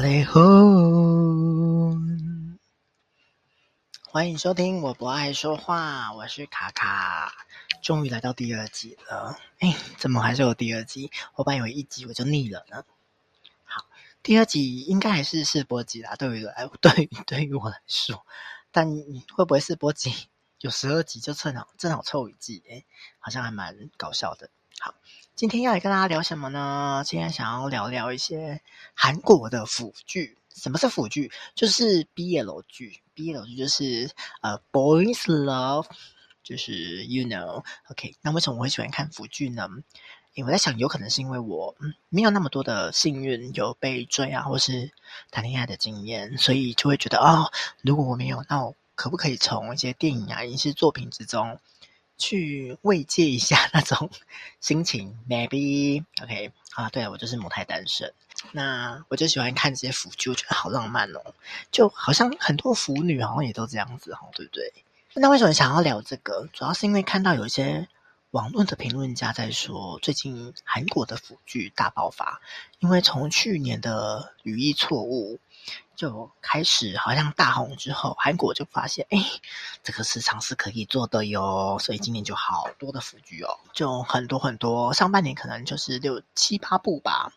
[0.00, 0.69] Vallejo
[4.20, 7.32] 欢迎收听，我不爱说话，我是卡卡，
[7.80, 9.38] 终于来到第二集了。
[9.60, 11.10] 哎，怎么还是有第二集？
[11.36, 12.84] 我本以为一集我就腻了呢。
[13.64, 13.86] 好，
[14.22, 18.26] 第二集应该还是试播集啦，对于来对于对于我来说，
[18.70, 18.90] 但
[19.34, 22.62] 会不会试播集有十二集就正好正好凑一季？
[22.68, 22.84] 哎，
[23.20, 24.50] 好像还蛮搞笑的。
[24.80, 24.94] 好，
[25.34, 27.02] 今天要来跟大家聊什么呢？
[27.06, 28.60] 今天想要聊聊一些
[28.92, 30.36] 韩国的腐剧。
[30.54, 31.30] 什么是腐剧？
[31.54, 34.10] 就是 BL 剧，BL 剧就是
[34.42, 35.86] 呃，boys love，
[36.42, 38.14] 就是 you know，OK。
[38.22, 39.68] 那为什么我会喜欢看腐剧呢？
[40.34, 44.92] 因为我在想，有可能是因为我嗯没有那么多的幸运有被追啊，或是
[45.30, 47.50] 谈恋爱的经验，所以就会觉得哦，
[47.82, 51.58] 如果我没有，那我可不可以从一些电影啊、影视作品之中
[52.16, 54.08] 去慰藉一下那种
[54.60, 58.12] 心情？Maybe OK 啊，对了，我就是母胎单身。
[58.52, 61.34] 那我就喜欢看这些腐剧，我觉得好浪漫哦，
[61.70, 64.72] 就好像很多腐女好像也都这样子，对不对？
[65.14, 66.48] 那为什么想要聊这个？
[66.52, 67.88] 主要是因为看到有一些
[68.30, 72.40] 网络的评论家在说，最近韩国的腐剧大爆发，
[72.78, 75.38] 因为从去年的语义错误
[75.96, 79.18] 就开始好像大红之后，韩国就发现，哎，
[79.82, 87.32] 这个市场是可以做的哟，所以今年就好多的腐剧哦，就很多很多，上半年可能就是六七八部吧。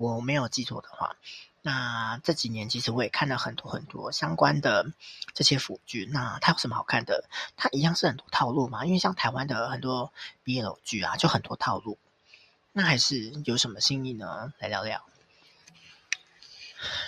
[0.00, 1.16] 我没有记错的话，
[1.60, 4.94] 那这几年其实我也看了很多很多相关的
[5.34, 6.08] 这些腐剧。
[6.10, 7.28] 那它有什么好看的？
[7.54, 10.10] 它一样是很多套路嘛，因为像台湾的很多
[10.42, 11.98] BL 剧啊，就很多套路。
[12.72, 14.54] 那还是有什么新意呢？
[14.58, 15.04] 来聊聊。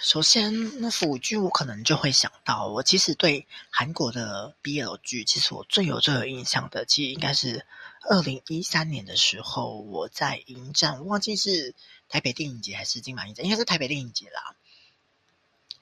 [0.03, 7.65] 首先，那腐剧我可能就会想到，我其实对韩国的 BL 剧，其实我最有最有印象的，其实应该是
[8.03, 11.75] 二零一三年的时候，我在迎战，我忘记是。
[12.12, 14.55] 台北电影节还是金马影展，应该是台北电影节啦。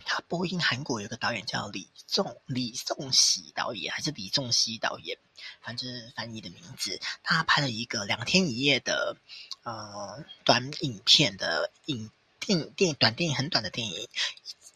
[0.04, 5.18] 他播映韩国有个导演叫李仲李仲熙导演，还是李仲熙导演，
[5.60, 7.00] 反正翻译的名字。
[7.24, 9.16] 他拍了一个两天一夜的
[9.64, 14.08] 呃短影片的影电影电影短电影很短的电影，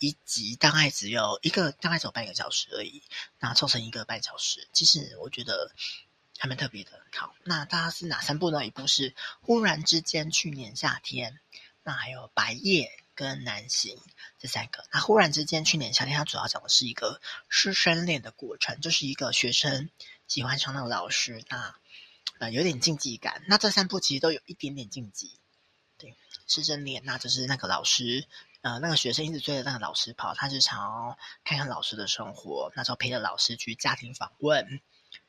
[0.00, 3.00] 一集大概只有一个大概只有半个小时而已，
[3.38, 5.70] 那凑成一个半小时，其实我觉得。
[6.37, 6.91] 还蛮特别的。
[7.12, 8.66] 好，那大家是哪三部呢？
[8.66, 9.10] 一部是
[9.41, 11.38] 《忽然之间》，去年夏天。
[11.84, 13.96] 那还有《白夜》跟《南行》
[14.38, 14.84] 这三个。
[14.90, 19.90] 那《忽然之间》，去年夏天，它主要讲的是一个师生恋的过程，就是一个学生
[20.26, 21.74] 喜欢上那个老师，那
[22.38, 23.42] 呃有点禁忌感。
[23.46, 25.38] 那这三部其实都有一点点禁忌。
[25.98, 26.16] 对，
[26.48, 28.26] 师生恋，那就是那个老师，
[28.62, 34.80] 呃，那个学生一直追着那个老师跑，他是想要看看老师的生活，那时候陪着老师去家庭访问。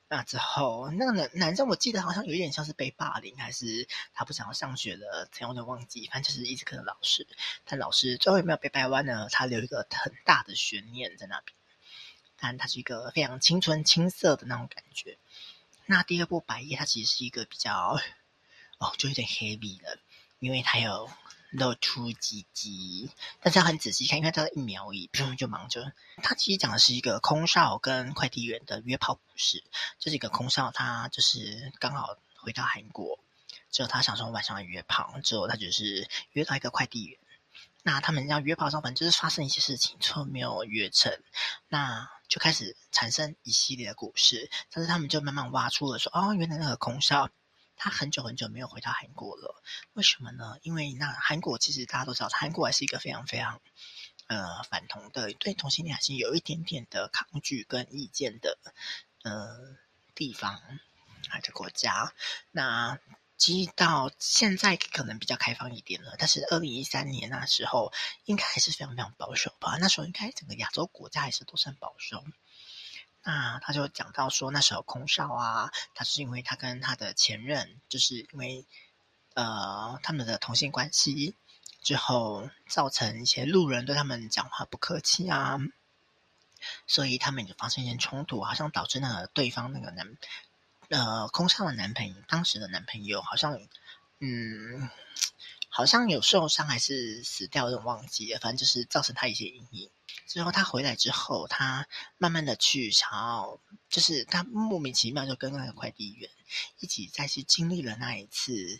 [0.07, 7.27] 那之后，那个男男生我记得好像有一点像是被霸凌，还是他不想要上学了，怎样的忘记，反正就是一直跟着老师。
[7.65, 9.27] 但老师最后有没有被掰弯呢？
[9.31, 11.55] 他留一个很大的悬念在那边。
[12.37, 15.17] 但他是一个非常青春青涩的那种感觉。
[15.85, 17.99] 那第二部《白夜》，它其实是一个比较
[18.77, 19.97] 哦，就有点 heavy 了，
[20.39, 21.09] 因为它有。
[21.57, 23.09] 露出鸡鸡，
[23.41, 25.93] 但是要很仔细看，因为它一秒而已，不就忙着。
[26.21, 29.63] 他其实讲的是一个空少跟快递员的约炮故事，
[29.97, 33.19] 就是一个空少，他就是刚好回到韩国，
[33.71, 37.17] 之后他想说晚上约炮，之后他就是约到一个快递员，
[37.83, 41.17] 那他们要约炮上，反正就是发生一些事情，最后没有约成，
[41.69, 47.29] 那就开始产生一系列的故事，但是他们就慢慢挖出了说，哦，原来那个空少。
[47.75, 49.61] 他很久很久没有回到韩国了，
[49.93, 50.57] 为什么呢？
[50.61, 53.61] 因为那韩国其实大家都知道，韩国还是一个非常非常
[54.27, 58.57] 呃反同的，对同性恋还是有一点点的抗拒跟意见的
[59.23, 59.77] 呃
[60.15, 60.61] 地方
[61.29, 62.13] 还是国家。
[62.51, 62.99] 那
[63.37, 67.91] 其实到现在可能比较开放一点了，但是二零一三年那时候
[68.23, 69.77] 应该还是非常非常保守吧？
[69.79, 72.23] 那时候应该整个亚洲国家还是都算保守。
[73.27, 78.67] 那他就讲到说，那时候空少啊，他是因为他跟他的前任，就是因为
[79.33, 81.33] 呃他们的同性关系
[81.81, 85.59] 之后，造成一些路人对他们讲话不客气啊，
[86.85, 90.15] 所以他们就发生一些冲突，好像导致那个对方那个男
[90.89, 93.59] 呃空少的男朋友，当时的男朋友好像
[94.19, 94.87] 嗯
[95.75, 99.91] 好像有受伤还是死掉，有点忘记了，反正就是造成他一些阴影。
[100.25, 101.85] 之后他回来之后，他
[102.17, 106.29] 慢慢的去想要，就是他莫名其妙就跟那个快递员
[106.79, 108.79] 一起再去经历了那一次，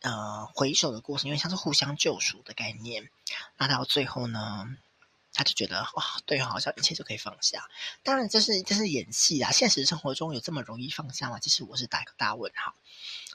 [0.00, 3.10] 呃，回首的过程，因为像是互相救赎的概念。
[3.58, 4.74] 那到最后呢，
[5.34, 7.68] 他就觉得哇，对，好像一切就可以放下。
[8.02, 11.38] 当然，这是这是演戏啊，现实生活中有这么容易放下吗？
[11.38, 12.74] 其实我是打一个大问号。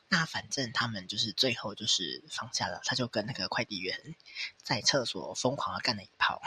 [0.07, 4.15] 那反正他们就是最后就是放下了，他就跟那个快递员
[4.61, 6.41] 在厕所疯狂的干了一炮，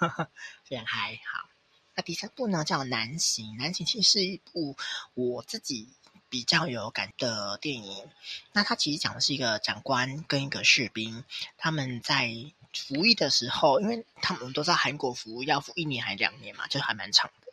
[0.64, 1.18] 非常嗨。
[1.32, 1.48] 好，
[1.94, 4.76] 那第三部呢叫《南行》，《南行》其实是一部
[5.14, 5.88] 我自己
[6.28, 8.08] 比较有感的电影。
[8.52, 11.24] 那它其实讲的是一个长官跟一个士兵，
[11.56, 12.30] 他们在
[12.74, 17.52] 服役的时候，因为他们都在韩国服务，要服一年还两年嘛，就还蛮长的。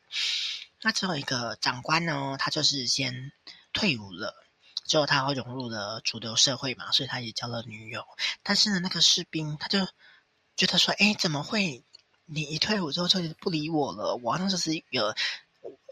[0.82, 3.32] 那最后一个长官呢，他就是先
[3.72, 4.44] 退伍了。
[4.88, 8.06] 之后他融入了主流社会嘛，所以他也交了女友。
[8.42, 9.86] 但是呢，那个士兵他就
[10.56, 11.84] 觉得说：“哎，怎么会？
[12.26, 14.16] 你一退伍之后就不理我了？
[14.16, 15.16] 我好像就是一个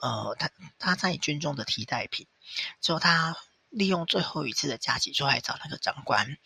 [0.01, 0.49] 呃，他
[0.79, 2.27] 他在军中的替代品。”
[2.81, 3.37] 之后他
[3.69, 6.37] 利用最后一次的假期，就来找那个长官。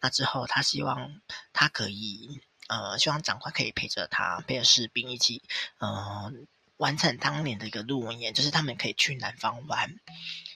[0.00, 1.20] 那之后他希望
[1.52, 5.42] 他可以呃，希望长官可以陪着他，陪着士兵一起
[5.78, 6.32] 呃，
[6.76, 9.98] 完成当年的一个诺言，就是他们可以去南方玩。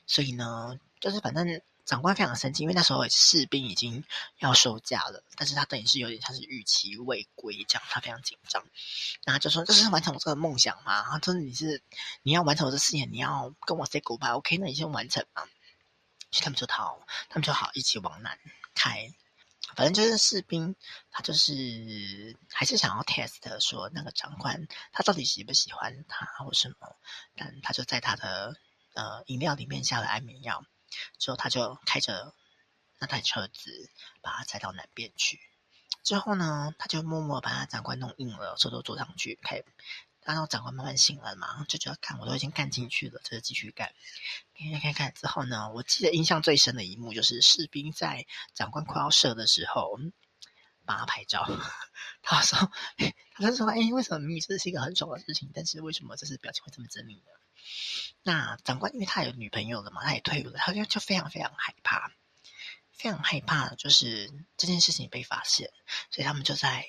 [0.07, 0.79] 所以呢。
[1.03, 4.05] 就是反正长官非常生气，因为那时候士兵已经
[4.39, 8.65] 要休假了，但是他等于是有点像是逾期未归这样，他非常紧张。
[9.25, 11.83] 然后就说：“这是完成我这个梦想吗？”他说：“你是
[12.23, 14.59] 你要完成我的事业，你要跟我 say goodbye，OK？
[14.59, 15.43] 那你先完成嘛。”
[16.31, 18.39] 所以他们就逃，他们就好一起往南
[18.75, 19.13] 开。
[19.75, 20.77] 反正就是士兵，
[21.11, 26.97] 他就是还是想要 test 说那个长官他到底喜不喜欢他或什么，
[27.37, 28.55] 但他就在他的
[28.95, 30.65] 呃饮料里面下了安眠药。
[31.19, 32.35] 之后，他就开着
[32.99, 33.91] 那台车子
[34.21, 35.41] 把他载到南边去。
[36.03, 39.63] 之后呢，他就默默把他长官弄硬了，车都坐上去，开。
[40.25, 43.93] 然后长官慢慢醒了嘛，就觉得看我都已经干进去了，就继续干。
[44.55, 48.25] 看看看之后呢，我记得印象最深的一幕就是士兵在
[48.55, 49.99] 长官快要射的时候
[50.85, 51.45] 帮他拍照。
[52.23, 52.71] 他说
[53.35, 57.31] ：“他就说，哎，为什么明明这是一个很爽的事情，但是为什么这是表情会这么狰狞呢？”
[58.25, 62.13] 那长官因为他有女朋友了嘛，他也退伍了，他就就非常非常害怕，
[62.93, 65.73] 非常害怕，就是这件事情被发现，
[66.11, 66.87] 所以他们就在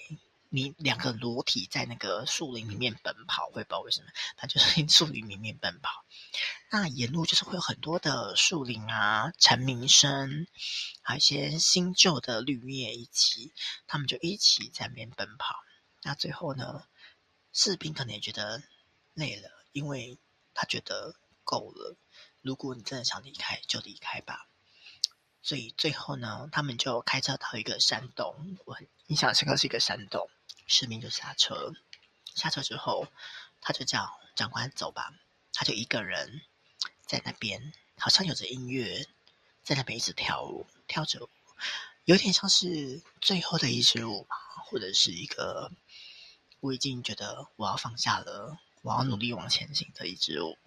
[0.50, 6.06] 你两个裸体在那个树林里面奔跑，我也不知道为什么，他就是树林里面奔跑。
[6.70, 10.46] 那沿路就是会有很多的树林啊、蝉鸣声，
[11.02, 13.54] 还有一些新旧的绿叶一起，
[13.88, 15.56] 他们就一起在那边奔跑。
[16.04, 16.84] 那最后呢，
[17.54, 18.62] 士兵可能也觉得
[19.16, 20.20] 累了，因为。
[20.54, 21.96] 他觉得够了，
[22.42, 24.48] 如果你真的想离开，就离开吧。
[25.42, 30.30] 所以最后呢，他们就开车到一个山洞，我很印象深刻是一个山洞，
[30.68, 31.74] 士兵就下车，
[32.34, 33.08] 下车之后，
[33.60, 35.14] 他就叫长官走吧，
[35.52, 36.42] 他就一个人
[37.06, 39.06] 在那边，好像有着音乐，
[39.64, 41.30] 在那边一直跳舞，跳着舞，
[42.06, 45.70] 有点像是最后的一支舞吧，或者是一个
[46.62, 48.58] 我已经觉得我要放下了。
[48.84, 50.58] 我要努力往前行的一支舞，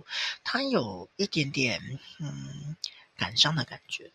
[0.43, 2.75] 它有一点点嗯
[3.15, 4.11] 感伤的感觉。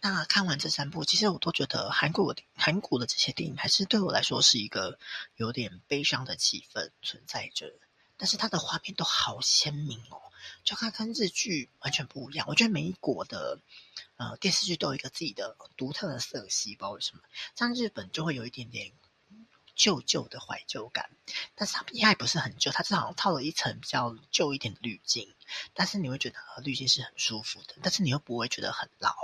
[0.00, 4.98] 那看完这三部，其实我都觉得韩国韩国的这些电影，还是对我来说是一个
[5.36, 7.70] 有点悲伤的气氛存在着。
[8.16, 10.22] 但是它的画面都好鲜明哦，
[10.64, 12.46] 就看跟日剧完全不一样。
[12.48, 13.60] 我觉得每一国的
[14.16, 17.22] 呃电视剧都有一个自己的独特的色系，不知道为什么。
[17.54, 18.94] 像日本就会有一点点。
[19.76, 21.10] 旧旧的怀旧感，
[21.54, 25.32] 但是它应该不是很旧，它至少套了一层比较旧一点的滤镜，
[25.74, 29.14] 但是你会觉得滤镜是很舒服的，但是你又不会觉得很老。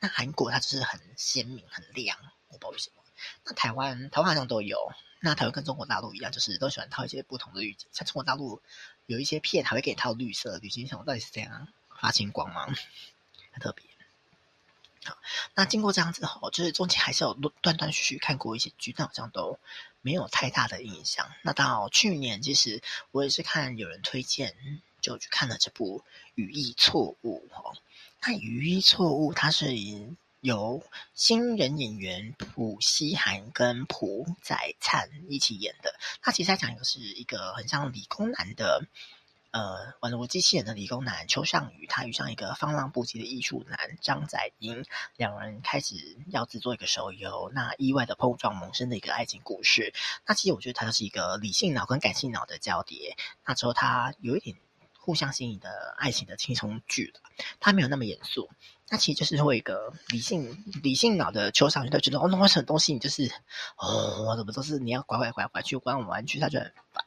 [0.00, 2.18] 那韩国它就是很鲜明、很亮，
[2.48, 3.02] 我不知道为什么。
[3.44, 8.60] 那台湾台湾好像都有，那台湾跟中国大陆一样，就是都喜欢套一些不同的滤镜，像中国大陆
[9.06, 11.68] 有一些片还会给你套绿色滤镜，像我到底是这样
[12.00, 12.66] 发青光吗？
[13.52, 13.84] 很特别。
[15.54, 19.58] 那经过这样子后，就是中间还是有断断续续看过一些剧，但好像都
[20.00, 21.30] 没有太大的印象。
[21.42, 24.54] 那到去年，其实我也是看有人推荐，
[25.00, 26.00] 就去看了这部
[26.34, 27.72] 《语义错误》哈。
[28.22, 29.76] 那《语义错误》它是
[30.40, 30.82] 由
[31.14, 35.94] 新人演员朴熙韩跟朴宰灿一起演的。
[36.20, 38.86] 他其实在讲一个是一个很像理工男的。
[39.52, 44.84] 呃，玩了机器人的理工男邱尚宇，他遇上一个放浪不羁的艺术男张载英，
[45.16, 49.92] 两人开始要制作一个手游，那意外的碰撞萌生的一个爱情故事。
[50.26, 53.14] 那其实我觉得它就是一个理性脑跟感性脑的交叠。
[53.44, 54.56] 那之后他有一点
[54.98, 57.20] 互相吸引的爱情的轻松剧了，
[57.60, 58.48] 它没有那么严肃。
[58.88, 63.30] 那其实就是会一个理性理性脑的邱尚宇，他觉得哦，弄什么东西你就是
[63.76, 67.04] 哦，怎么都是你要拐拐拐拐去拐弯弯去，他就很烦。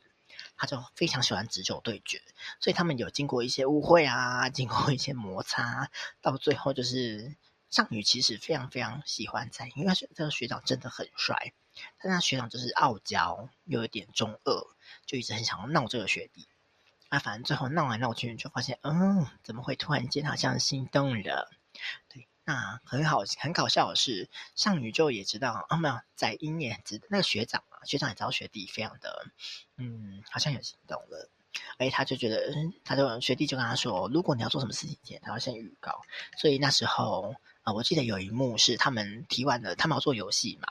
[0.57, 2.21] 他就非常喜欢直球对决，
[2.59, 5.89] 所以他们有经过一些误会啊，经过一些摩擦，
[6.21, 7.35] 到最后就是
[7.69, 11.53] 尚宇其实非常非常喜欢在，因为这个学长真的很帅，
[12.01, 14.67] 但他学长就是傲娇又有点中二，
[15.05, 16.47] 就一直很想要闹这个学弟。
[17.09, 21.51] 啊，反正最后闹来闹去，就发现，嗯，怎么会突然间好像心动了？
[22.09, 22.27] 对。
[22.47, 29.25] 那很好，很搞笑的是，尚宇就也知道啊，没有在英也知那个学长，学长也知道学弟非常的，
[29.77, 31.29] 嗯，好像有心动了，
[31.77, 36.01] 而且他就觉得，他就学弟就跟他说，如果你要做什么事情前，他要先预告。
[36.37, 40.67] 所以那时候啊、我记得有一幕是他们提完了，他们要做游戏嘛，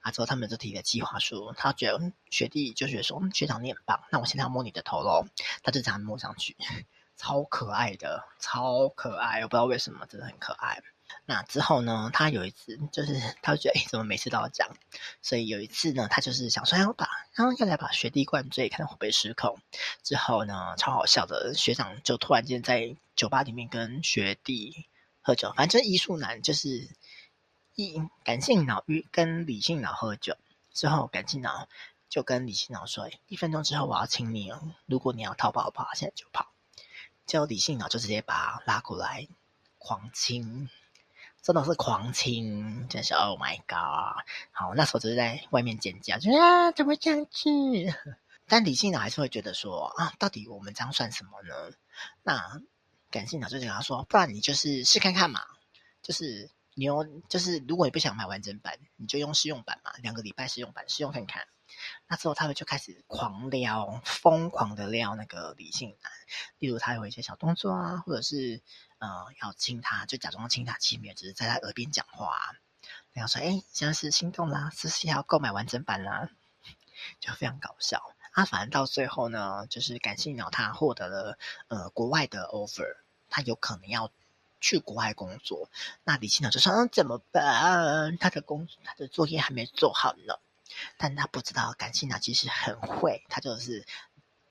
[0.00, 5.26] 啊之后他们就提了计划书，他觉得学弟就觉得说，学长你很棒，那我现在要摸你的头喽，
[5.62, 6.56] 他就这样摸上去，
[7.16, 10.82] 超可爱的，超可爱，我不知道为什么，真的很可爱。
[11.26, 14.76] 那之后呢，他有一次就是，他觉得，哎，怎么每次都要这样？
[15.22, 19.58] 所以有一次呢，他就是想说要把，然后要来把学弟灌醉，看他会不会失控。
[20.02, 24.86] 之后呢，超好笑的，学长就突然间在酒吧里面跟学弟
[25.22, 26.88] 喝酒，反正就是艺术男，就是
[27.74, 30.36] 一感性脑与跟理性脑喝酒。
[30.72, 31.68] 之后感性脑
[32.08, 36.52] 就跟理性脑说，一分钟之后我要亲你哦，如果你要逃跑的话，现在就跑。
[37.26, 39.26] 就理性脑就直接把他拉过来
[39.78, 40.68] 狂亲。
[41.44, 44.24] 真的是狂亲，真是 Oh my God！
[44.50, 47.38] 好，那时候只是在外面尖叫，就啊，怎么这样子？
[48.48, 51.76] 但理性脑还是会觉得说啊，到底我们这样算什么呢？
[52.22, 52.62] 那
[53.10, 55.42] 感性脑就跟他说，不然你就是试看看嘛，
[56.00, 61.46] 就是你用，就是如果你不想买完整版，你就用试用版嘛，两个礼拜试用版试用看看。
[62.08, 66.10] 那之后他们就开始狂撩，疯狂的撩那个理性男，
[66.58, 68.62] 例如他有一些小动作啊，或者是
[69.04, 72.54] 呃要亲他，就假装亲他亲密，只是在他耳边讲话，
[73.12, 76.30] 然后说：“哎，现在是心动啦，是不是要购买完整版啦？”
[77.20, 78.02] 就非常搞笑。
[78.32, 82.96] 啊，反正到最后呢，就是感性鸟他获得了呃国外的 offer，
[83.28, 84.10] 他有可能要
[84.60, 85.68] 去国外工作。
[86.02, 88.16] 那理性鸟就说：“嗯，怎么办？
[88.18, 90.34] 他的工他的作业还没做好呢。”
[90.96, 93.86] 但他不知道，感性鸟其实很会，他就是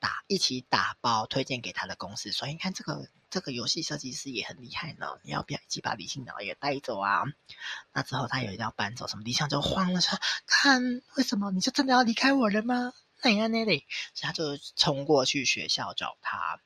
[0.04, 5.18] 打一起打包推荐给他的公司，所以你看这个这个游戏设计师也很厉害呢。
[5.24, 7.24] 你要不要一起把理性脑也带走啊？
[7.94, 12.92] 那之后他有一定要搬走，什么理想就慌了，说：“看，为什么你就真的要离开我了吗？”
[13.24, 16.60] 那样那里，所以他就冲过去学校找他，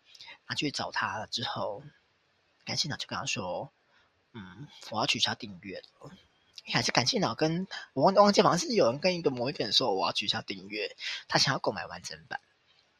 [0.48, 1.84] 他去找他了之后，
[2.66, 3.72] 感性脑就跟他说
[4.34, 6.12] ：“嗯，我要取消订阅了。”
[6.74, 12.42] 还是感性脑跟我忘忘记，好像是有人跟一个某一个人说，我要取消订阅，他想要购买完整版，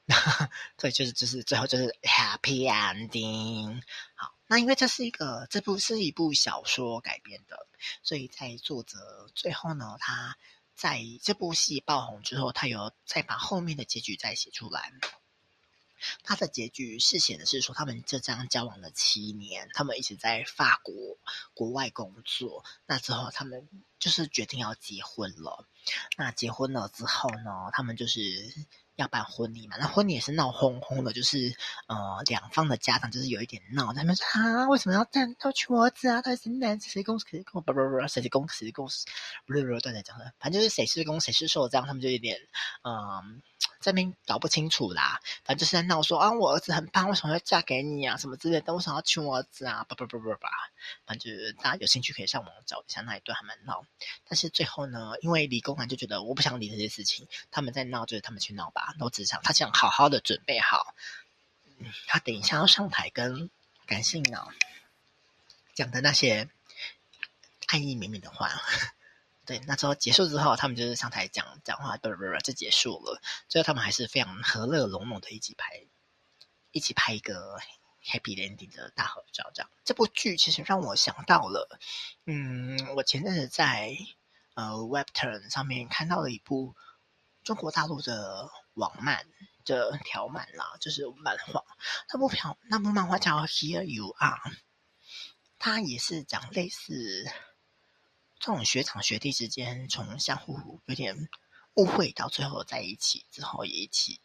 [0.80, 3.82] 所以就是就是最后就是 happy ending。
[4.16, 7.68] 好，那因为这是一个这部是一部小说改编的，
[8.04, 8.98] 所以在作者
[9.36, 10.38] 最后呢，他
[10.76, 14.94] 在这部戏爆红之后，他有再把后面的结局再写出来。
[16.24, 20.94] 他的结局是写的是说，他们就这样交往了七年，他们一直在法国
[21.54, 22.64] 国外工作。
[22.86, 23.68] 那之后，他们
[24.00, 25.68] 就是决定要结婚了。
[26.16, 28.54] 那结婚了之后呢，他们就是。
[28.98, 29.78] 要办婚礼嘛？
[29.80, 31.56] 那婚礼也是闹哄哄的，就是
[31.88, 36.22] 呃，两方的家长就是有一点闹，他们说啊，为什么要这样要娶我儿子啊？
[36.22, 42.38] 他是男谁公谁公不不不，谁是公谁公，不是不是，对对讲的，反正就是谁是公谁是受，这样他们就有点
[42.84, 43.42] 嗯。
[43.80, 48.18] 这边搞不清楚啦，反正就是在闹说啊，我儿子很棒，为什么会嫁给你啊？
[48.18, 49.86] 什么之类的，为什么要娶我儿子啊？
[49.88, 50.40] 不不不不不，
[51.06, 53.86] 反正就是大家有兴趣可以上网找一下那一段，还蛮闹。
[54.28, 58.87] 但是最后呢，因为理工男就觉得我不想理这些事情，他们在闹，就是他们去闹吧。
[58.94, 60.94] 都只想他想好好的准备好，
[62.08, 63.50] 他等一下要上台跟
[63.86, 64.52] 感性脑
[65.74, 66.50] 讲的那些
[67.68, 68.50] 爱意绵绵的话。
[69.46, 73.22] 对，那之后结束之后，他们就是上台讲讲话，不不不，就结束了。
[73.48, 75.86] 最后他们还是非常和乐融融的一起拍，
[76.74, 77.58] 一起拍一个
[78.04, 79.50] happy ending 的大合照。
[79.54, 81.80] 这样，这部剧其实让我想到了，
[82.26, 83.96] 嗯，我前阵子在
[84.56, 86.76] 呃 Webtoon 上面看到了一部
[87.46, 89.28] 中国大陆的网漫
[89.66, 91.64] 的条漫啦，就是漫画。
[92.14, 94.40] 那部条那部漫画叫 Here You Are，
[95.60, 97.30] 它也是讲类似。
[98.40, 101.28] 这种学长学弟之间，从相互有点
[101.74, 104.22] 误会到最后在一起之后，也一起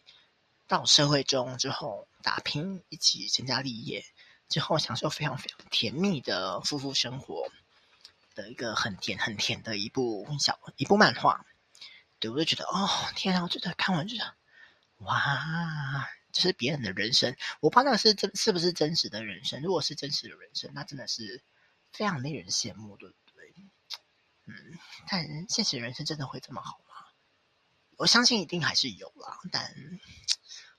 [0.68, 4.04] 到社会中之后打拼，一起成家立业
[4.50, 7.50] 之后，享受非常非常甜蜜的夫妇生活
[8.34, 11.46] 的一个很甜很甜的一部小一部漫画。
[12.18, 13.42] 对，我就觉得哦，天啊！
[13.42, 14.34] 我觉得看完就觉得
[15.04, 19.62] 哇，这是别人的人生，我不知道那是真是不是真实的人生。
[19.62, 21.42] 如果是真实的人生，那真的是
[21.92, 23.54] 非常令人羡慕对不对。
[24.46, 24.54] 嗯，
[25.08, 26.94] 但现实人生真的会这么好吗？
[27.96, 29.74] 我相信一定还是有啦，但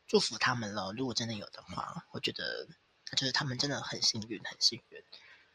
[0.08, 0.92] 祝福他们了。
[0.92, 2.68] 如果真的有的话，我觉得
[3.16, 5.04] 就是他们真的很幸运，很幸运。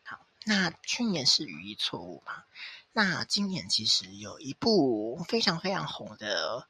[0.05, 2.45] 好，那去年是语义错误嘛？
[2.93, 6.67] 那今年其实有一部非常非常红的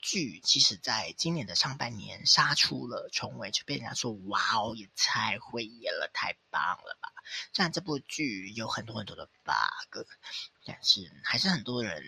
[0.00, 7.12] 剧，其实在今年的上半年杀出了重围，就被人家说：“哇哦，也太会演了，太棒了吧！”
[7.52, 10.06] 虽然这部剧有很多很多的 bug，
[10.64, 12.02] 但是还是很多人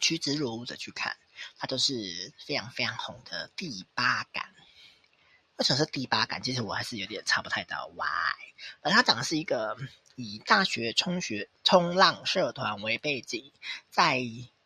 [0.00, 1.16] 趋之若鹜的去看。
[1.56, 4.54] 它都是非常非常红的第八感。
[5.56, 6.42] 为什么是第八感？
[6.42, 8.34] 其实我还是有点查不太到 why。
[8.82, 9.76] 而它讲的是一个
[10.14, 13.52] 以大学冲学冲浪社团为背景，
[13.90, 14.20] 在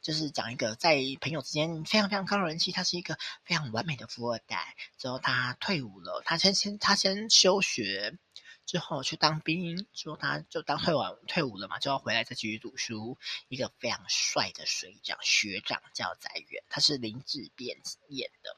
[0.07, 2.71] 就是讲一个在朋友之间非常非常高的人气。
[2.71, 4.77] 他是一个非常完美的富二代。
[4.99, 8.17] 之后他退伍了，他先先他先休学。
[8.65, 13.19] 之后去当兵，之后他就当退完退伍了嘛，就要回来再继续读书。
[13.49, 17.77] 一个非常帅的水长学长叫载元，他是林志变
[18.09, 18.57] 演的。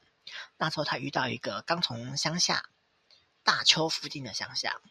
[0.59, 2.69] 那时候他遇到一个刚从乡下
[3.43, 4.83] 大邱附近的乡下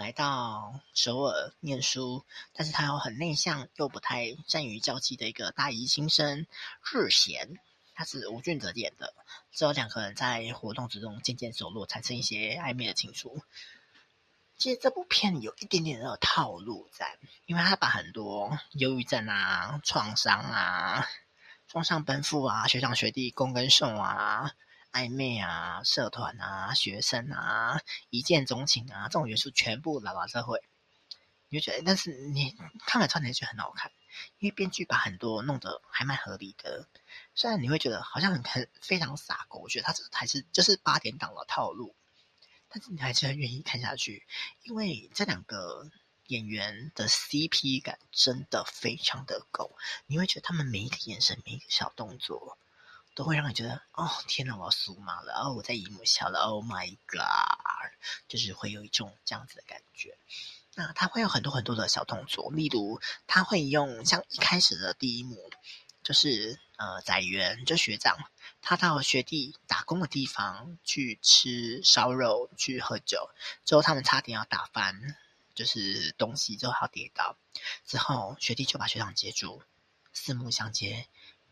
[0.00, 6.46] 来到首尔念书，但是他又很内向又不太善于交际的一个大一新生
[6.90, 7.60] 日贤，
[7.94, 9.12] 他是吴俊泽演的。
[9.52, 13.42] 之后两个人在活动之中渐渐熟络，产生一些暧昧的情愫。
[14.56, 21.06] 其实这部片有一点点的套路在，因为他把很多忧郁症啊、创伤啊、
[21.70, 24.54] 双向奔赴啊、学长学弟攻跟受啊、
[24.92, 27.80] 暧昧啊、社团啊、学生啊、
[28.10, 30.62] 一见钟情啊这种元素全部拉到社会，
[31.48, 32.56] 你就觉得，但是你
[32.86, 33.92] 看了穿起来觉得很好看，
[34.38, 36.88] 因为编剧把很多弄得还蛮合理的，
[37.34, 41.94] 虽然你会觉得好像很很非常傻狗，我觉得他这还是就是八点档的套路。
[42.72, 44.24] 但是你还是很愿意看下去，
[44.62, 45.90] 因为这两个
[46.28, 49.76] 演员的 CP 感真的非常的够。
[50.06, 52.56] 你会觉得他们每一个眼神、每一个小动作，
[53.20, 55.34] 都会让你觉得哦，天哪，我要酥麻了！
[55.34, 57.92] 哦，我在姨母笑了，Oh my God！
[58.28, 60.16] 就是会有一种这样子的感觉。
[60.74, 65.50] 那他会有很多很多的小动作，例如他会用像一开始的第一幕，
[66.02, 68.16] 就是呃，载元就学长。
[68.62, 73.28] 他到学弟打工的地方去吃烧肉、去喝酒，
[73.66, 74.98] 之后他们差点要打翻，
[75.54, 77.36] 就是东西之后要跌倒，
[77.84, 79.62] 之后学弟就把学长接住，
[80.14, 81.06] 四目相接，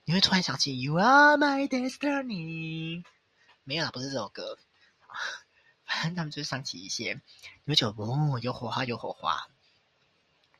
[0.09, 3.05] 你会突然想起 “You are my destiny”，
[3.65, 4.59] 没有啦，不是这首歌，
[5.85, 7.21] 反正他们就想起一些，
[7.65, 9.49] 你会觉得哦，有火花，有火花。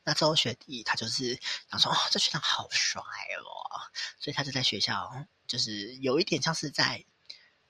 [0.03, 5.25] 那周学弟他就是想说，哦，这学长好帅哦，所以他就在学校。
[5.47, 7.03] 就是有一点像是在，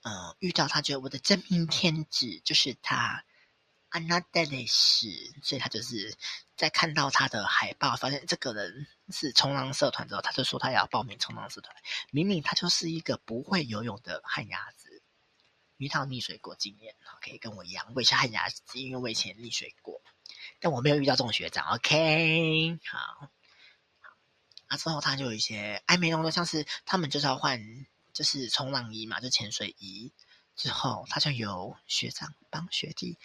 [0.02, 3.24] 呃，遇到他觉得我的真命天子就是他，
[3.89, 5.08] 安娜黛蕾丝，
[5.41, 6.15] 所以他就是
[6.56, 11.75] 在看到他的海报，发现这个人是冲浪社团之后，他就说他要报名冲浪社团。
[12.12, 15.02] 明明他就是一个不会游泳的旱鸭子，
[15.78, 20.02] 遇到溺水过经验，可以跟我一样，我也是旱鸭子，因为我以前溺水过，
[20.60, 21.65] 但我没有遇到这种学长。
[21.75, 23.30] OK，好。
[24.71, 27.60] 那、之后他就有一些暧昧动作，像是他们就是要换，
[28.13, 30.13] 就是冲浪衣嘛，就潜水衣。
[30.56, 33.17] 之后他就由学长帮学弟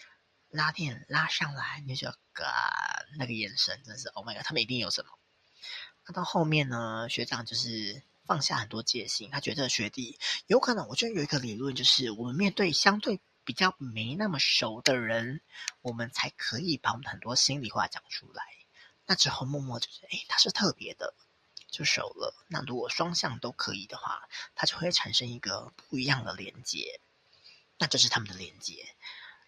[0.54, 5.10] 拉链拉上来，你就嘎那个眼神真是 Oh my God，他们一定有什么。
[6.06, 15.40] 那到后面呢，学长就是放下很多戒心，他觉得学弟有可能，我觉得有一个理论就是，我们面对相对比较没那么熟的人，
[15.82, 18.42] 我们才可以把我们很多心里话讲出来。
[19.06, 21.14] 那之后默默就是，诶，他是特别的。
[21.70, 22.32] 就熟了。
[22.46, 27.00] 那如果双向都可以的话，它就会产生一个不一样的连接。
[27.78, 28.94] 那这是他们的连接。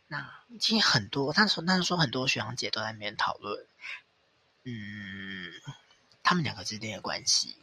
[0.08, 3.66] 那其实很多，他说，他说很多学长姐都在那边讨论，
[4.64, 5.52] 嗯，
[6.22, 7.56] 他们两个之间的关系，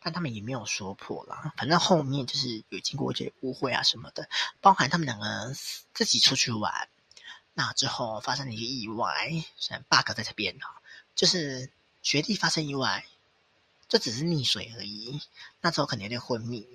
[0.00, 1.52] 但他们也没有说破啦。
[1.56, 4.28] 反正后面就是有经过一些误会啊什么的，
[4.60, 5.52] 包含他们两个
[5.94, 6.88] 自己出去玩，
[7.54, 10.82] 那之后发生了一个意外，虽然 bug 在这边哈，
[11.14, 11.70] 就是
[12.02, 13.04] 学弟发生意外。
[13.88, 15.20] 这只是溺水而已，
[15.60, 16.66] 那时候可能有点昏迷，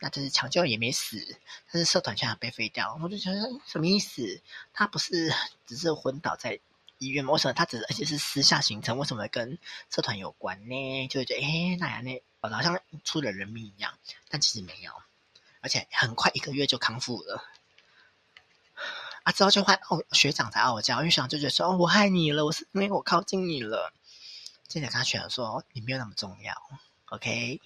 [0.00, 1.36] 那就是抢救也没死，
[1.70, 4.42] 但是社团现在被废掉，我就觉得什么意思？
[4.72, 5.32] 他不是
[5.66, 6.58] 只是昏倒在
[6.98, 7.32] 医院吗？
[7.32, 8.98] 为什么他只是而且是私下行程？
[8.98, 9.58] 为什么会跟
[9.90, 11.08] 社团有关呢？
[11.08, 14.92] 就会觉得哎，那样那好像出了人命一样，但其实没有，
[15.60, 17.44] 而且很快一个月就康复了。
[19.22, 23.92] 啊，之后就换哦，学长在傲娇，因为学长就觉得说哦，我害你了，我是因为我靠近你了。
[24.68, 26.54] 现在跟他选说你没有那么重要
[27.06, 27.60] ，OK，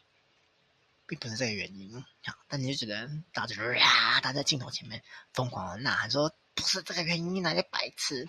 [1.06, 2.04] 并不是这个原因。
[2.24, 8.28] 好，但你就觉得大家就是啊，他在镜头前面疯狂的呐喊说不是这个原因，那些白痴。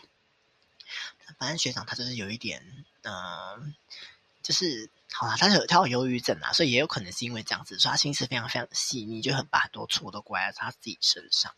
[1.39, 3.73] 反正学长他就是有一点，嗯、
[4.43, 11.55] 就是好啦，他有他有忧郁症啊，所以也有可能是因为这样子，所以他心思非常非常细腻，就很把很多错都怪在他自己身上。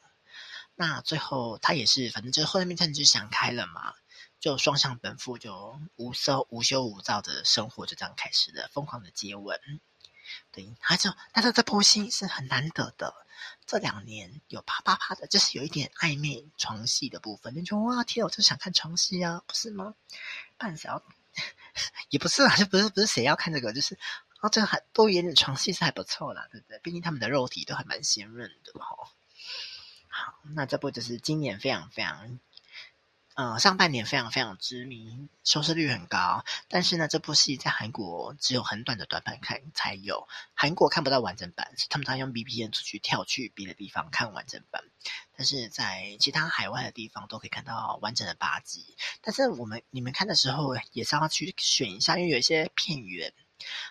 [0.76, 3.94] 那最后他也是，反正就是后面他就想开了嘛，
[4.40, 9.60] 就双向奔赴，就无休无休无躁的生活就这样开始了，疯狂的接吻。
[10.52, 13.14] 对，还有，但是这部戏是很难得的。
[13.66, 17.54] 这两年有啪啪啪的，就是有一点暧昧床戏的部分。
[17.56, 19.94] 你说哇天，我就想看床戏啊，不是吗？
[20.58, 21.04] 半小
[22.10, 23.98] 也不是啊，就不是不是谁要看这个，就是
[24.40, 26.80] 啊，这还多演点床戏是还不错啦，对不对？
[26.80, 29.12] 毕竟他们的肉体都还蛮鲜润的哈。
[30.08, 32.40] 好，那这部就是今年非常非常。
[33.38, 36.44] 呃，上半年非常非常知名，收视率很高。
[36.70, 44.84] 但是呢，这部戏在韩国只有很短的短版看才有，韩国看不到完整版，他们常用 VPN 出去跳去别的地方看完整版。
[45.36, 48.98] 但是在其他海外的地方都可以看到完整的八集。
[49.22, 53.32] 但是我们你们看的时候也是要去选一下，因为有一些片源，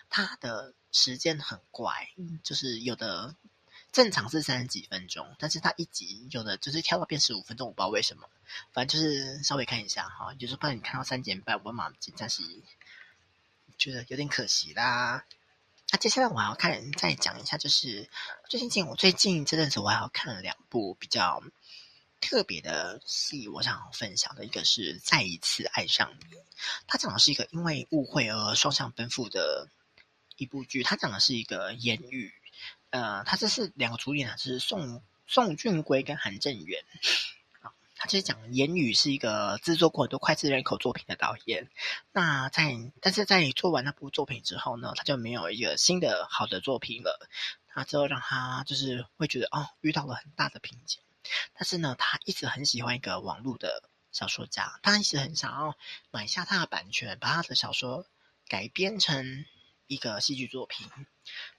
[0.09, 2.09] 它的时间很怪，
[2.43, 3.33] 就是有的。
[3.91, 8.29] 正常是三十几分钟，但是它一集有的就是跳到变十五分钟，我不知道为什么。
[8.71, 12.43] 反正就是稍微看一下哈，就是帮你看到三点半，我马上暂时
[13.77, 15.25] 觉得有点可惜啦。
[15.91, 18.07] 那接下来我还要看，再讲一下，就是
[18.49, 21.41] 最近我最近这阵子我还要看了两部比较
[22.21, 26.35] 特别的戏，我想分享的一个是《再一次爱上你》，
[26.87, 29.69] 它讲的是一个因为误会而双向奔赴的
[30.35, 32.33] 一部剧，它讲的是一个言语。
[32.89, 36.83] 呃，他这是两个主演啊，就是宋宋俊圭跟韩正元
[37.61, 37.73] 啊。
[37.95, 41.69] 他其实讲言语是一个制作过很多脍炙人口作品的导演。
[42.11, 47.27] 那在但是在做完那部作品之后呢，他就没有一个新的好的作品了。
[47.75, 51.01] 那之后让他就是会觉得哦，遇到了很大的瓶颈。
[51.53, 55.75] 但是呢，他一直很喜欢一个网络的小说家，他一直很想要
[56.09, 58.05] 买下他的版权，把他的小说
[58.47, 59.45] 改编成
[59.87, 60.87] 一个戏剧作品。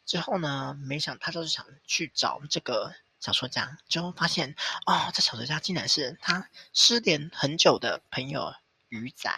[0.06, 4.54] 之后呢，没想他就是想去找这个小说家，之后发现
[4.86, 8.54] 哦，这小说家竟然是他失联很久的朋友
[8.88, 9.30] 鱼仔，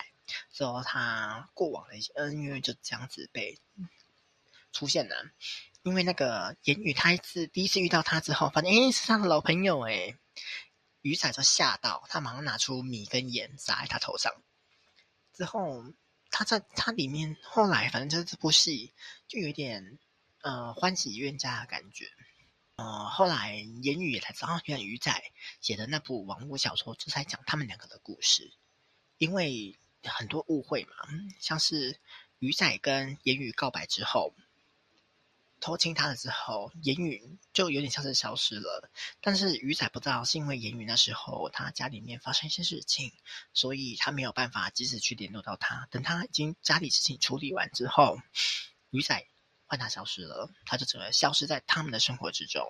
[0.53, 3.59] 之后他过往的一些恩怨就这样子被
[4.73, 5.27] 出现了。
[5.83, 10.15] 因为那个言语，他一次第一次遇到他之后，发现诶是他的老朋友诶，
[11.01, 14.31] 鱼仔就吓到，他马上拿出米跟盐撒在他头上。
[15.33, 15.87] 之后
[16.31, 18.93] 他在他里面后来反正就是这部戏
[19.29, 19.99] 就有点。
[20.43, 22.07] 呃，欢喜冤家的感觉。
[22.77, 25.13] 呃，后来言语也才知道，原来鱼仔
[25.61, 28.51] 写的那部网络小说就是在讲他们两个的故事。
[29.19, 30.95] 因为很多误会嘛，
[31.41, 32.01] 像是
[32.39, 34.35] 鱼仔跟言语告白之后，
[35.61, 38.91] 偷亲他了之后，言语就有点像是消失了。
[39.21, 43.13] 但是鱼仔不知道是因为言语那时候他家里面发生一些事情，
[43.53, 45.87] 所以他没有办法及时去联络到他。
[45.91, 48.19] 等他已经家里事情处理完之后，
[48.91, 49.25] 鱼仔。
[49.67, 52.67] 换他消失了，他就整个消失在他们的生活之中，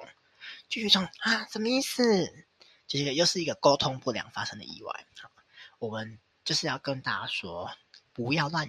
[0.68, 2.46] 就有一种啊，什么意思？
[2.87, 5.07] 这、个又是一个沟通不良发生的意外。
[5.79, 7.74] 我们就是要跟大家说，
[8.12, 8.68] 不要乱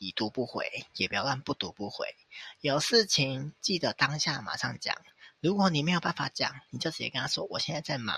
[0.00, 2.16] 已读不回，也不要乱不读不回。
[2.62, 4.96] 有事情记得当下马上讲。
[5.40, 8.16] 如果你没有办法讲，你就直接跟他说：“我现在在忙。”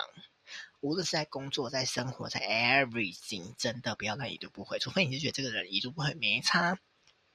[0.79, 6.79] 无论是在工作、在生活、在 everything，真的不要乱已读不回，除非你是觉得这个人已读不回没差。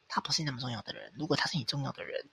[0.09, 1.13] 他不是那么重要的人。
[1.19, 2.31] 如果他是你重要的人，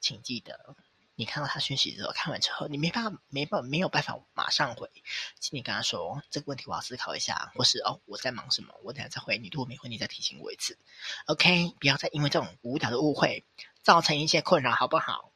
[0.00, 0.74] 请记得，
[1.20, 4.90] 你看到他讯息之后，看完之后，你没办法、没办法、没有办法马上回，
[5.38, 9.50] 请你跟他说这个问题，我要思考一下，或是哦，我在忙什么，我等下再回你。
[9.52, 10.78] 如果没回你，再提醒我一次。
[11.26, 13.44] OK，不要再因为这种无聊的误会
[13.82, 15.30] 造成一些困扰，好不好？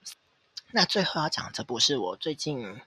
[0.71, 2.81] 那最后要讲这部是我最近，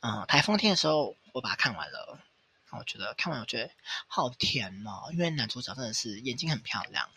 [0.00, 2.18] 嗯、台风天的时候，我把它看完了。
[2.72, 3.70] 我觉得看完，我觉得
[4.08, 7.08] 好甜哦，因为男主角真的是眼睛很漂亮。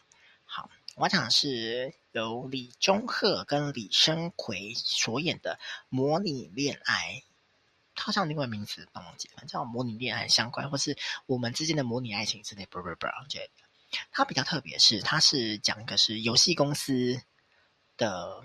[0.46, 7.24] 好，我讲的是由李钟赫跟李昇奎所演的模拟恋爱，
[7.96, 12.66] 他好像另外名词帮忙解，叫模拟恋爱相关，或是我们之间的模拟爱情之类。
[12.66, 13.50] 不不不，我觉得
[14.12, 17.22] 他比较特别，是他是讲一个是游戏公司
[17.96, 18.44] 的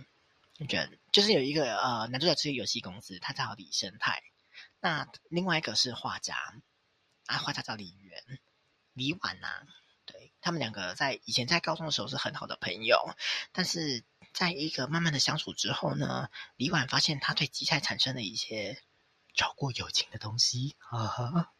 [0.57, 4.23] 人，就是有一个呃男主角是游戏公司，他叫李升泰，
[4.79, 6.37] 那另外一个是画家，
[7.27, 8.39] 啊画家叫李元，
[8.93, 9.67] 李婉啊。
[10.41, 12.99] 他们两个在以前在高中的时候是很好的朋友，
[13.53, 18.83] 但是在一个慢慢的相处之后呢，李婉发现他对吉泰产生了一些
[19.35, 21.53] 超过友情的东西啊。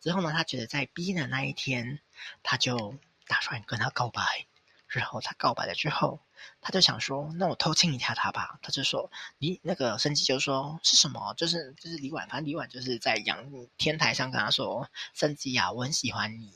[0.00, 2.00] 之后呢，他觉得在毕业的那一天，
[2.42, 4.46] 他就打算跟他告白。
[4.88, 6.20] 然后他告白了之后，
[6.60, 11.34] 他就想说：“那我偷亲一下他吧。”他就说：“你那个生机就说是什么？
[11.34, 16.52] 就是就是李婉，反正李婉就是在阳天台上跟他说：‘生机啊，我很喜欢你。’”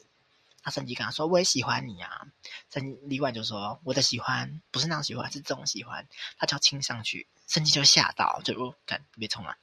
[0.63, 2.27] 那申吉跟他说：“我也喜欢你啊。”
[2.73, 6.07] 申李婉就说：“我的喜欢不是那种喜欢，是这种喜欢。”
[6.39, 9.57] 他就要亲上去，申吉就吓到，就不敢别冲啊。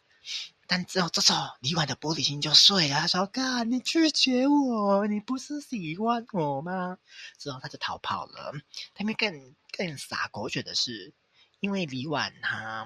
[0.69, 6.97] 但之后这时候李婉的玻璃心就碎了，他说：“干，你拒绝我，你不是喜欢我吗？”
[7.39, 8.53] 之后他就逃跑了。
[8.93, 11.13] 他们更更傻狗血的是，
[11.59, 12.85] 因为李婉他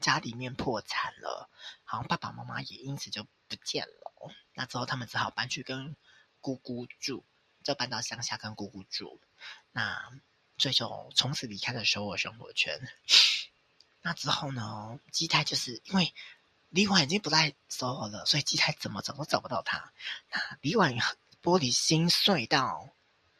[0.00, 1.48] 家里面破产了，
[1.84, 4.32] 好像爸爸妈妈也因此就不见了。
[4.54, 5.94] 那之后他们只好搬去跟
[6.40, 7.24] 姑姑住，
[7.62, 9.20] 就搬到乡下跟姑姑住。
[9.72, 10.10] 那
[10.58, 12.80] 所以就从此离开了首尔生活圈。
[14.02, 16.12] 那之后呢，基泰就是因为。
[16.72, 19.92] 李婉已经不在首尔了，所以基泰怎么找都找不到他。
[20.30, 20.96] 那李婉
[21.42, 22.90] 玻璃心碎到，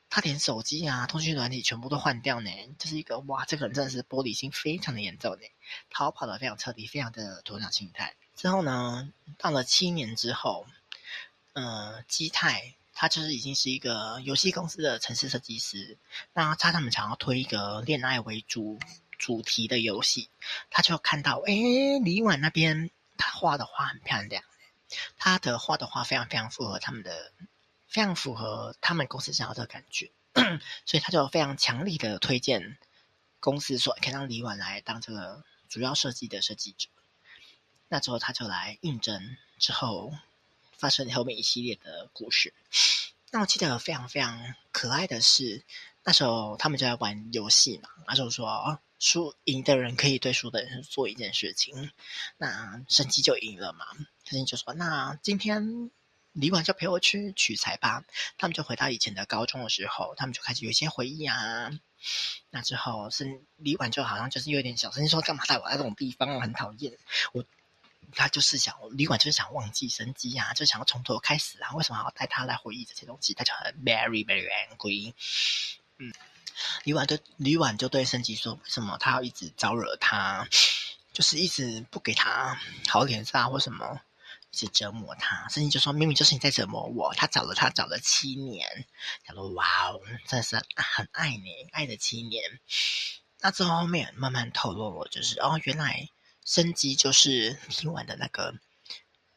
[0.09, 2.50] 他连手机啊、通讯软体全部都换掉呢。
[2.76, 5.42] 就是一个哇，这个人真的是玻璃心非常的严重呢。
[5.90, 8.16] 逃跑的非常彻底，非常的鸵鸟心态。
[8.35, 10.66] 之后呢，到了七年之后，
[11.52, 15.96] 呃，基泰他就是已经是一个游戏公司的城市设计师。
[16.34, 18.78] 那他他们想要推一个恋爱为主
[19.18, 20.28] 主题的游戏，
[20.68, 21.54] 他就看到哎，
[22.04, 22.90] 李婉那边。
[23.16, 24.44] 他画的画很漂亮，
[25.16, 27.32] 他的画的画非常非常符合他们的，
[27.88, 30.10] 非常符合他们公司想要的感觉，
[30.84, 32.76] 所以他就非常强力的推荐
[33.38, 36.88] 公司说，可以让李婉来当这个主要设计的设计者。
[37.88, 40.12] 那之后他就来应征，之后
[40.80, 42.52] 发生后面一系列的故事。
[43.30, 45.62] 那我记得非常非常可爱的是，
[46.02, 48.80] 那时候他们就在玩游戏嘛，那时候说。
[49.02, 51.90] 输赢的人可以对输的人做一件事情，
[52.36, 53.86] 那申吉就赢了嘛。
[54.24, 55.90] 申吉就说：“那今天
[56.32, 58.04] 李婉就陪我去取材吧。”
[58.36, 61.70] 他们就回到以前的高中的时候，他们就开始有一些回忆啊。
[62.50, 66.34] 那之后是李婉就好像就是有点小声说：“干嘛带我来这种地方？
[66.34, 66.98] 我很讨厌
[67.32, 67.42] 我。”
[68.14, 71.72] 他就是想李婉就是想忘记申吉啊，就想要从头开始啊。
[71.74, 73.34] 为什么要带他来回忆这些东西？
[73.34, 75.14] 他就很 very very angry。
[75.98, 76.12] 嗯。
[76.84, 80.46] 李婉对李婉就对升级说：“为什么他要一直招惹他？
[81.10, 83.98] 就是一直不给他好脸色啊，或什么，
[84.50, 88.86] 一直折磨他。”申吉就说：“明明就是你在折磨我。”他找了他找了七年，
[89.24, 92.60] 他说：“哇哦，真的是很爱你，爱了七年。”
[93.40, 96.10] 那之后后面慢慢透露了，就是哦，原来
[96.50, 98.52] 申吉就是李婉的那个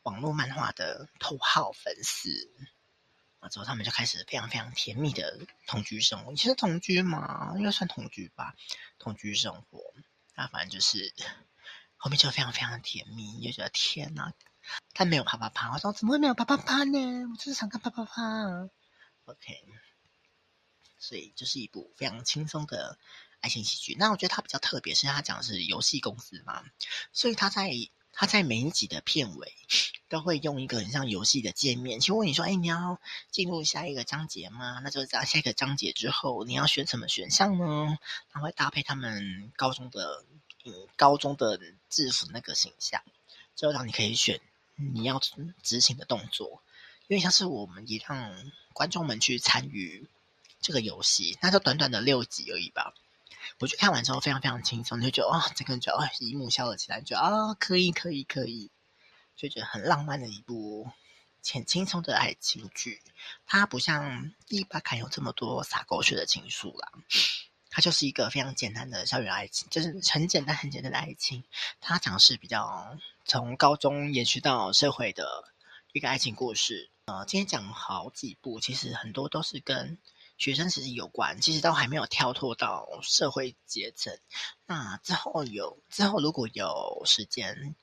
[0.02, 2.32] 网络漫画的头号粉丝。
[3.52, 6.34] 之后他们就开始非常非常甜蜜的同居生活。
[6.34, 8.56] 其实同居嘛，应该算同居吧。
[8.98, 9.94] 同居生活，
[10.34, 11.14] 那反正就是
[11.98, 14.34] 后面就非常非常甜蜜，就觉得天哪，
[14.96, 15.72] 他没有啪啪啪。
[15.72, 16.98] 我说怎么会没有啪啪啪呢？
[17.32, 18.14] 我就是想看啪啪啪。
[19.26, 19.64] OK，
[20.98, 22.98] 所以就是一部非常轻松的
[23.44, 23.96] 爱情喜剧。
[24.00, 26.64] 那我觉得它比较特别，是他讲的是游戏公司嘛，
[27.12, 27.72] 所以他在。
[28.16, 29.52] 他在每一集的片尾
[30.08, 33.00] 都会用一个很像游戏的界面，去问你说：“哎，你要
[33.32, 37.98] 进入下一个章节吗？”那就是在下一个章节之后，你要选什么选项呢？
[38.30, 40.24] 他会搭配他们高中的
[40.64, 43.02] 嗯高中的制服那个形象，
[43.56, 44.40] 就让你可以选
[44.76, 45.20] 你要
[45.64, 46.62] 执行的动作，
[47.08, 50.08] 因为像是我们也让观众们去参与
[50.62, 52.94] 这个游戏，那就短短的六集而已吧。
[53.64, 58.70] 我去看完之后非常非常轻松，就觉得哇，这个人觉得啊，一幕笑了起来，觉得啊，可以可以可以，
[59.38, 60.90] 就觉得很浪漫的一部
[61.50, 63.02] 很轻松的爱情剧。
[63.46, 66.92] 它不像《第八感》有这么多洒狗血的情愫啦，
[67.70, 71.46] 它就是一个非常简单的校园爱情，就是很简单很简单的爱情。
[71.80, 75.26] 它讲的是比较从高中延续到社会的
[75.94, 76.90] 一个爱情故事。
[77.06, 79.98] 呃，今天讲好几部，其实很多都是跟。
[80.38, 84.18] 学生其实有关，其实都还没有跳脱到社会阶层。
[84.66, 87.76] 那之后有之后如果有时间，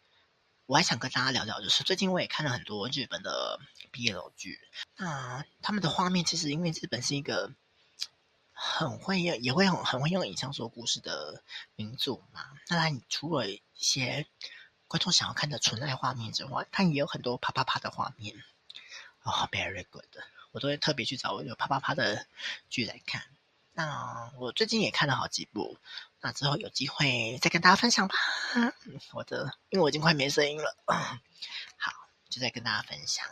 [0.67, 3.59] 我还想跟大家聊聊，就是最近我也看了很多日本的
[3.93, 4.59] BL 剧。
[4.97, 7.53] 那他们的画面其实因为日本是一个
[8.53, 11.43] 很会用，也会很很会用影像说故事的
[11.77, 12.45] 民族嘛。
[12.69, 14.27] 那你除了一些
[14.87, 18.37] 观众想要看的纯爱画面之外，它也有很多啪啪啪的画面。
[19.23, 20.05] 哦、，very good。
[20.53, 22.27] 我都会特别去找我有啪啪啪的
[22.69, 23.23] 剧来看。
[23.73, 25.79] 那我最近也看了好几部，
[26.21, 28.15] 那之后有机会再跟大家分享吧。
[29.13, 30.77] 我的，因为我已经快没声音了。
[30.87, 31.93] 好，
[32.29, 33.27] 就再跟大家分享。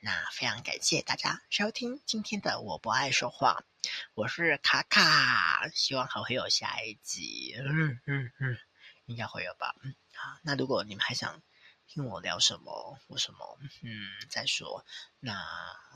[0.00, 3.62] 那非常感谢大家收听今天的我不爱说话，
[4.14, 7.54] 我是卡卡，希望还会有下一集。
[7.58, 8.58] 嗯嗯嗯，
[9.06, 9.74] 应该会有吧。
[10.14, 11.40] 好，那如果你们还想。
[11.98, 13.90] 跟我聊什么或什么，嗯，
[14.30, 14.86] 再说。
[15.20, 15.36] 那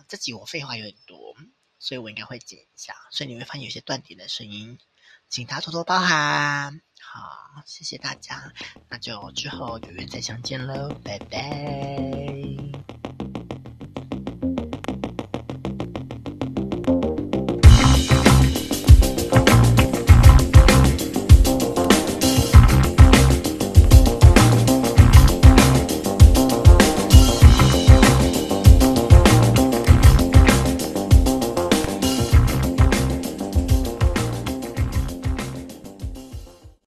[0.08, 1.36] 这集我废话有点多，
[1.78, 4.78] 所以我应该会剪一下，所以你会发现有些断点的声音，
[5.28, 6.82] 请大家多多包涵。
[7.00, 8.52] 好，谢谢大家，
[8.88, 12.71] 那就之后有缘再相见喽，拜拜。